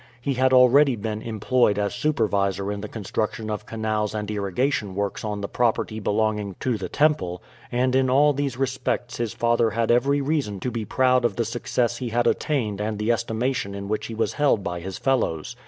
He 0.19 0.33
had 0.33 0.51
already 0.51 0.95
been 0.95 1.21
employed 1.21 1.77
as 1.77 1.93
supervisor 1.93 2.71
in 2.71 2.81
the 2.81 2.87
construction 2.87 3.51
of 3.51 3.67
canals 3.67 4.15
and 4.15 4.31
irrigation 4.31 4.95
works 4.95 5.23
on 5.23 5.41
the 5.41 5.47
property 5.47 5.99
belonging 5.99 6.55
to 6.61 6.75
the 6.75 6.89
temple, 6.89 7.43
and 7.71 7.93
in 7.95 8.09
all 8.09 8.33
these 8.33 8.57
respects 8.57 9.17
his 9.17 9.31
father 9.35 9.69
had 9.69 9.91
every 9.91 10.19
reason 10.19 10.59
to 10.61 10.71
be 10.71 10.85
proud 10.85 11.23
of 11.23 11.35
the 11.35 11.45
success 11.45 11.97
he 11.97 12.09
had 12.09 12.25
attained 12.25 12.81
and 12.81 12.97
the 12.97 13.11
estimation 13.11 13.75
in 13.75 13.87
which 13.87 14.07
he 14.07 14.15
was 14.15 14.33
held 14.33 14.63
by 14.63 14.79
his 14.79 14.97
fellows. 14.97 15.55